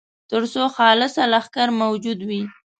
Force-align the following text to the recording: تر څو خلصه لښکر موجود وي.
تر 0.31 0.43
څو 0.53 0.63
خلصه 0.75 1.21
لښکر 1.31 1.67
موجود 1.81 2.19
وي. 2.29 2.41